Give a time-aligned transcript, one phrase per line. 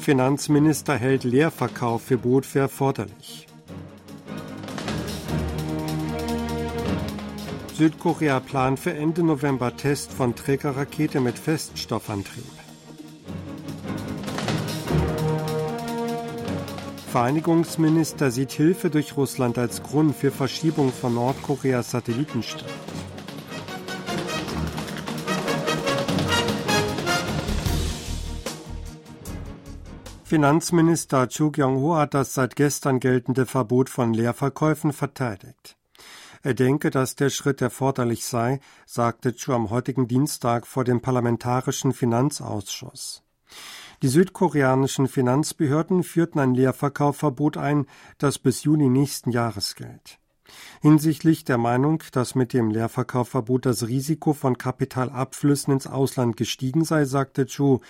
[0.00, 3.46] Finanzminister hält Leerverkaufverbot für erforderlich.
[7.74, 12.44] Südkorea plant für Ende November Test von Trägerrakete mit Feststoffantrieb.
[17.12, 22.89] Vereinigungsminister sieht Hilfe durch Russland als Grund für Verschiebung von Nordkoreas Satellitenstart.
[30.30, 35.76] Finanzminister Chu Kyung-ho hat das seit gestern geltende Verbot von Leerverkäufen verteidigt.
[36.44, 41.92] Er denke, dass der Schritt erforderlich sei, sagte Chu am heutigen Dienstag vor dem Parlamentarischen
[41.92, 43.24] Finanzausschuss.
[44.02, 47.86] Die südkoreanischen Finanzbehörden führten ein Leerverkaufverbot ein,
[48.18, 50.20] das bis Juni nächsten Jahres gilt.
[50.80, 57.04] Hinsichtlich der Meinung, dass mit dem Leerverkaufverbot das Risiko von Kapitalabflüssen ins Ausland gestiegen sei,
[57.04, 57.80] sagte Chu,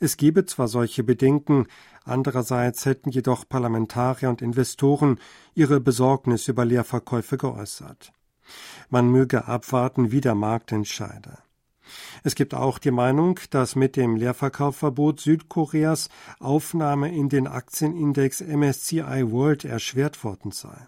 [0.00, 1.66] es gebe zwar solche Bedenken,
[2.04, 5.18] andererseits hätten jedoch Parlamentarier und Investoren
[5.54, 8.12] ihre Besorgnis über Leerverkäufe geäußert.
[8.88, 11.38] Man möge abwarten, wie der Markt entscheide.
[12.22, 19.30] Es gibt auch die Meinung, dass mit dem Leerverkaufverbot Südkoreas Aufnahme in den Aktienindex MSCI
[19.30, 20.86] World erschwert worden sei.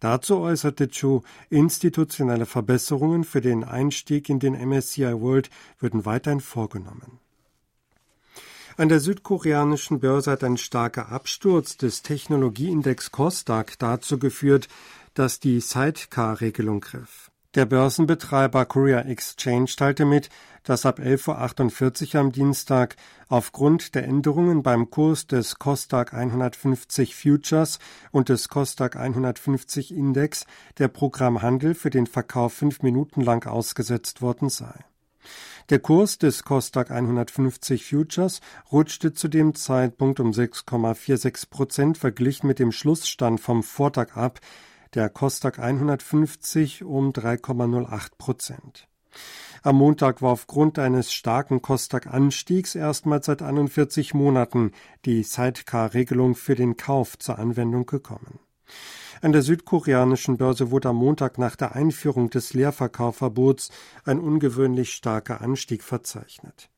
[0.00, 7.21] Dazu äußerte Chu, institutionelle Verbesserungen für den Einstieg in den MSCI World würden weiterhin vorgenommen.
[8.82, 14.66] An der südkoreanischen Börse hat ein starker Absturz des Technologieindex Kosdaq dazu geführt,
[15.14, 17.30] dass die Sidecar-Regelung griff.
[17.54, 20.30] Der Börsenbetreiber Korea Exchange teilte mit,
[20.64, 22.96] dass ab 11.48 Uhr am Dienstag
[23.28, 27.78] aufgrund der Änderungen beim Kurs des Kosdaq 150 Futures
[28.10, 30.44] und des Kosdaq 150 Index
[30.78, 34.74] der Programmhandel für den Verkauf fünf Minuten lang ausgesetzt worden sei.
[35.70, 42.58] Der Kurs des Kosdaq 150 Futures rutschte zu dem Zeitpunkt um 6,46 Prozent verglichen mit
[42.58, 44.40] dem Schlussstand vom Vortag ab,
[44.94, 48.88] der Kosdaq 150 um 3,08 Prozent.
[49.62, 54.72] Am Montag war aufgrund eines starken Kosdaq-Anstiegs erstmals seit 41 Monaten
[55.04, 58.40] die Sidecar-Regelung für den Kauf zur Anwendung gekommen.
[59.22, 63.70] An der südkoreanischen Börse wurde am Montag nach der Einführung des Leerverkaufverbots
[64.04, 66.68] ein ungewöhnlich starker Anstieg verzeichnet.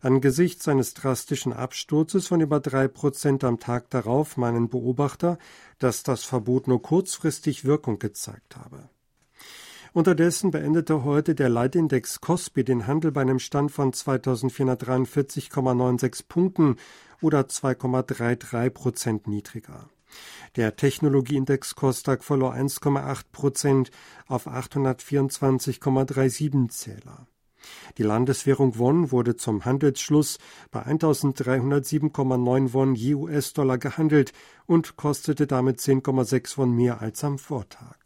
[0.00, 5.38] Angesichts eines drastischen Absturzes von über drei Prozent am Tag darauf meinen Beobachter,
[5.78, 8.88] dass das Verbot nur kurzfristig Wirkung gezeigt habe.
[9.92, 16.78] Unterdessen beendete heute der Leitindex Kospi den Handel bei einem Stand von 2443,96 Punkten
[17.20, 19.88] oder 2,33 Prozent niedriger.
[20.56, 23.90] Der Technologieindex Kosdaq verlor 1,8 Prozent
[24.26, 27.26] auf 824,37 Zähler.
[27.98, 30.38] Die Landeswährung Won wurde zum Handelsschluss
[30.70, 34.32] bei 1307,9 Won je US-Dollar gehandelt
[34.66, 37.96] und kostete damit 10,6 Won mehr als am Vortag.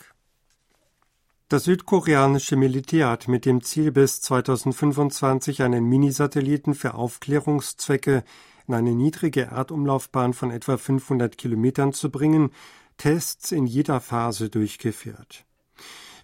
[1.48, 8.24] Das südkoreanische Militär hat mit dem Ziel, bis 2025 einen Minisatelliten für Aufklärungszwecke
[8.68, 12.50] in eine niedrige Erdumlaufbahn von etwa 500 Kilometern zu bringen,
[12.96, 15.44] Tests in jeder Phase durchgeführt.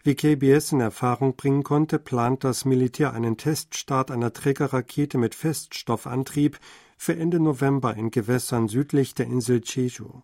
[0.04, 6.58] Wie KBS in Erfahrung bringen konnte, plant das Militär einen Teststart einer Trägerrakete mit Feststoffantrieb
[6.96, 10.22] für Ende November in Gewässern südlich der Insel Jeju.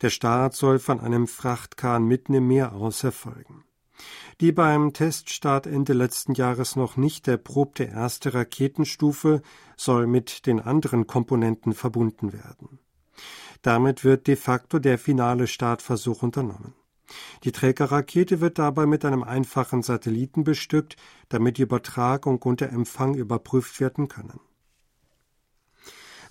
[0.00, 3.64] Der Start soll von einem Frachtkahn mitten im Meer aus erfolgen.
[4.40, 9.42] Die beim Teststart Ende letzten Jahres noch nicht erprobte erste Raketenstufe
[9.76, 12.78] soll mit den anderen Komponenten verbunden werden.
[13.62, 16.74] Damit wird de facto der finale Startversuch unternommen.
[17.44, 20.96] Die Trägerrakete wird dabei mit einem einfachen Satelliten bestückt,
[21.28, 24.40] damit die Übertragung und der Empfang überprüft werden können.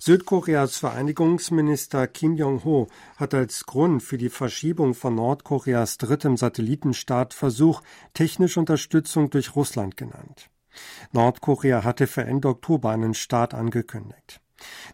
[0.00, 7.82] Südkoreas Vereinigungsminister Kim Jong-ho hat als Grund für die Verschiebung von Nordkoreas drittem Satellitenstartversuch
[8.14, 10.50] technische Unterstützung durch Russland genannt.
[11.12, 14.40] Nordkorea hatte für Ende Oktober einen Start angekündigt.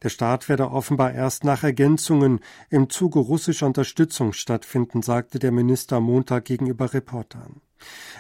[0.03, 2.41] Der Start werde offenbar erst nach Ergänzungen
[2.71, 7.61] im Zuge russischer Unterstützung stattfinden, sagte der Minister Montag gegenüber Reportern.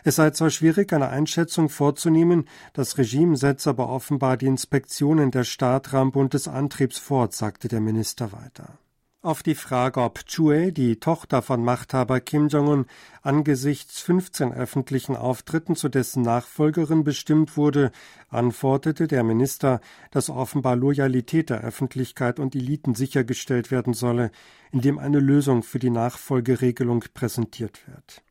[0.04, 5.44] Es sei zwar schwierig, eine Einschätzung vorzunehmen, das Regime setze aber offenbar die Inspektionen der
[5.44, 8.78] Startrampe und des Antriebs fort, sagte der Minister weiter.
[9.24, 12.84] Auf die Frage, ob Chue, die Tochter von Machthaber Kim Jong-un,
[13.22, 17.90] angesichts 15 öffentlichen Auftritten zu dessen Nachfolgerin bestimmt wurde,
[18.28, 19.80] antwortete der Minister,
[20.10, 24.30] dass offenbar Loyalität der Öffentlichkeit und Eliten sichergestellt werden solle,
[24.72, 28.23] indem eine Lösung für die Nachfolgeregelung präsentiert wird.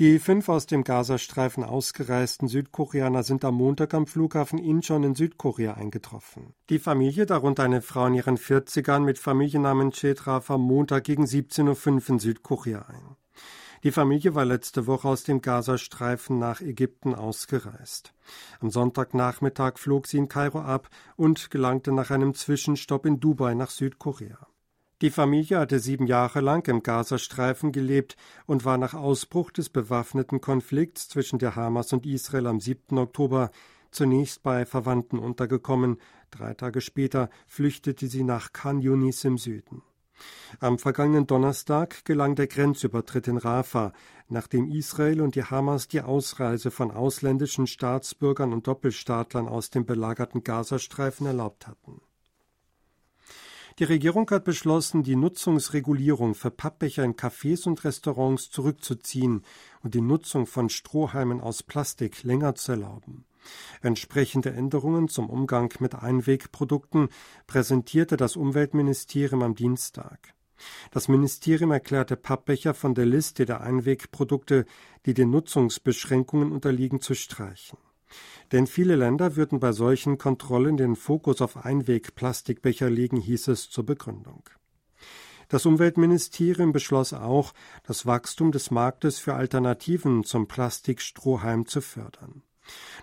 [0.00, 5.74] Die fünf aus dem Gazastreifen ausgereisten Südkoreaner sind am Montag am Flughafen Incheon in Südkorea
[5.74, 6.54] eingetroffen.
[6.70, 11.24] Die Familie, darunter eine Frau in ihren 40ern mit Familiennamen Che, traf am Montag gegen
[11.24, 13.16] 17.05 Uhr in Südkorea ein.
[13.84, 18.14] Die Familie war letzte Woche aus dem Gazastreifen nach Ägypten ausgereist.
[18.60, 23.68] Am Sonntagnachmittag flog sie in Kairo ab und gelangte nach einem Zwischenstopp in Dubai nach
[23.68, 24.49] Südkorea.
[25.02, 30.42] Die Familie hatte sieben Jahre lang im Gazastreifen gelebt und war nach Ausbruch des bewaffneten
[30.42, 32.98] Konflikts zwischen der Hamas und Israel am 7.
[32.98, 33.50] Oktober
[33.90, 35.96] zunächst bei Verwandten untergekommen.
[36.30, 39.82] Drei Tage später flüchtete sie nach Khan Yunis im Süden.
[40.58, 43.94] Am vergangenen Donnerstag gelang der Grenzübertritt in Rafah,
[44.28, 50.44] nachdem Israel und die Hamas die Ausreise von ausländischen Staatsbürgern und Doppelstaatlern aus dem belagerten
[50.44, 52.02] Gazastreifen erlaubt hatten.
[53.80, 59.42] Die Regierung hat beschlossen, die Nutzungsregulierung für Pappbecher in Cafés und Restaurants zurückzuziehen
[59.82, 63.24] und die Nutzung von Strohhalmen aus Plastik länger zu erlauben.
[63.80, 67.08] Entsprechende Änderungen zum Umgang mit Einwegprodukten
[67.46, 70.34] präsentierte das Umweltministerium am Dienstag.
[70.90, 74.66] Das Ministerium erklärte Pappbecher von der Liste der Einwegprodukte,
[75.06, 77.78] die den Nutzungsbeschränkungen unterliegen, zu streichen.
[78.52, 83.86] Denn viele Länder würden bei solchen Kontrollen den Fokus auf Einwegplastikbecher legen, hieß es zur
[83.86, 84.42] Begründung.
[85.48, 87.52] Das Umweltministerium beschloss auch,
[87.84, 92.42] das Wachstum des Marktes für Alternativen zum Plastikstrohhalm zu fördern.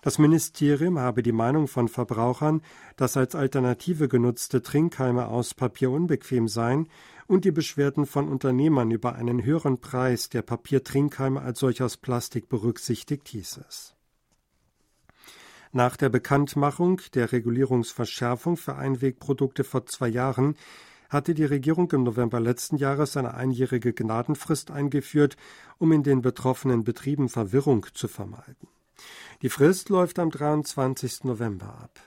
[0.02, 2.62] Das Ministerium habe die Meinung von Verbrauchern,
[2.96, 6.88] dass als Alternative genutzte Trinkhalme aus Papier unbequem seien,
[7.28, 12.48] und die Beschwerden von Unternehmern über einen höheren Preis der Papiertrinkhalme als solch aus Plastik
[12.48, 13.97] berücksichtigt, hieß es.
[15.72, 20.56] Nach der Bekanntmachung der Regulierungsverschärfung für Einwegprodukte vor zwei Jahren
[21.10, 25.38] hatte die Regierung im November letzten Jahres eine einjährige Gnadenfrist eingeführt,
[25.78, 28.68] um in den betroffenen Betrieben Verwirrung zu vermeiden.
[29.42, 31.24] Die Frist läuft am 23.
[31.24, 32.00] November ab.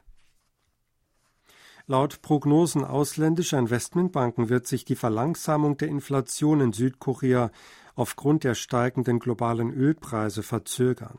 [1.87, 7.51] Laut Prognosen ausländischer Investmentbanken wird sich die Verlangsamung der Inflation in Südkorea
[7.95, 11.19] aufgrund der steigenden globalen Ölpreise verzögern.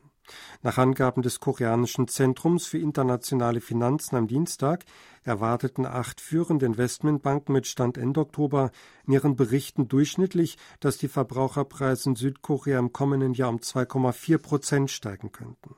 [0.61, 4.85] Nach Angaben des koreanischen Zentrums für internationale Finanzen am Dienstag
[5.23, 8.71] erwarteten acht führende Investmentbanken mit Stand Ende Oktober
[9.05, 14.91] in ihren Berichten durchschnittlich, dass die Verbraucherpreise in Südkorea im kommenden Jahr um 2,4 Prozent
[14.91, 15.75] steigen könnten.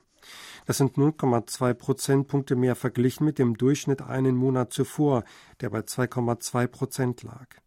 [0.65, 5.23] Das sind 0,2 Prozentpunkte mehr verglichen mit dem Durchschnitt einen Monat zuvor,
[5.59, 7.62] der bei 2,2 Prozent lag.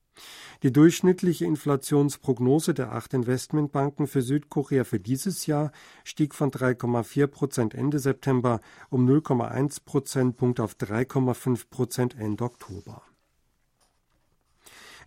[0.62, 5.72] Die durchschnittliche Inflationsprognose der acht Investmentbanken für Südkorea für dieses Jahr
[6.04, 8.60] stieg von 3,4 Prozent Ende September
[8.90, 13.02] um 0,1 Prozentpunkt auf 3,5 Prozent Ende Oktober.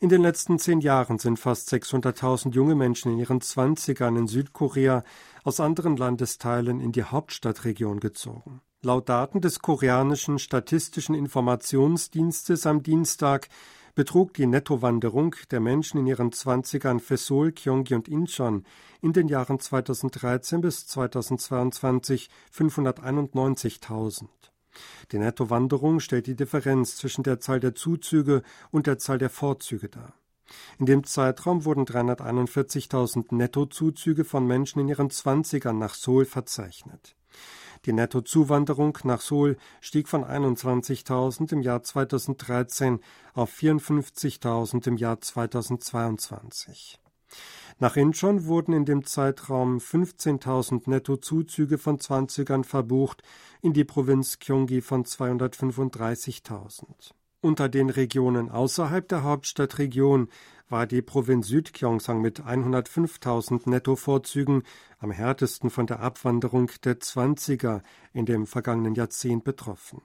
[0.01, 5.03] In den letzten zehn Jahren sind fast 600.000 junge Menschen in ihren Zwanzigern in Südkorea
[5.43, 8.61] aus anderen Landesteilen in die Hauptstadtregion gezogen.
[8.81, 13.49] Laut Daten des koreanischen Statistischen Informationsdienstes am Dienstag
[13.95, 18.65] betrug die Nettowanderung der Menschen in ihren Zwanzigern für Seoul, Gyeonggi und Incheon
[19.01, 24.27] in den Jahren 2013 bis 2022 591.000.
[25.11, 29.89] Die Nettowanderung stellt die Differenz zwischen der Zahl der Zuzüge und der Zahl der Vorzüge
[29.89, 30.13] dar.
[30.77, 37.15] In dem Zeitraum wurden 341.000 Nettozuzüge von Menschen in ihren Zwanzigern nach Seoul verzeichnet.
[37.85, 42.99] Die Nettozuwanderung nach Seoul stieg von 21.000 im Jahr 2013
[43.33, 46.99] auf 54.000 im Jahr 2022.
[47.81, 53.23] Nach Incheon wurden in dem Zeitraum 15.000 Nettozuzüge von Zwanzigern verbucht,
[53.61, 57.13] in die Provinz Gyeonggi von 235.000.
[57.41, 60.27] Unter den Regionen außerhalb der Hauptstadtregion
[60.69, 64.63] war die Provinz Südgyeongsang mit 105.000 Nettovorzügen
[64.99, 67.81] am härtesten von der Abwanderung der Zwanziger
[68.13, 70.01] in dem vergangenen Jahrzehnt betroffen.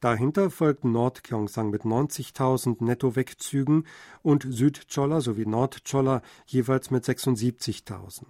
[0.00, 3.86] Dahinter folgten Nordgyeongsang mit 90.000 Nettowegzügen
[4.22, 8.24] und Südcholla sowie Nordcholla jeweils mit 76.000.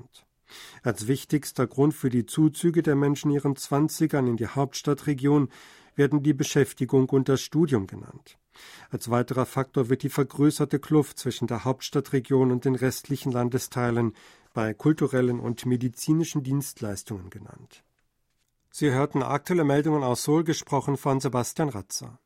[0.83, 5.49] Als wichtigster Grund für die Zuzüge der Menschen ihren Zwanzigern in die Hauptstadtregion
[5.95, 8.39] werden die Beschäftigung und das Studium genannt.
[8.90, 14.14] Als weiterer Faktor wird die vergrößerte Kluft zwischen der Hauptstadtregion und den restlichen Landesteilen
[14.52, 17.85] bei kulturellen und medizinischen Dienstleistungen genannt.
[18.71, 22.19] Sie hörten aktuelle Meldungen aus Seoul gesprochen von Sebastian Ratzer.